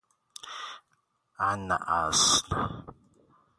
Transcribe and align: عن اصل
عن 1.39 1.71
اصل 1.71 2.55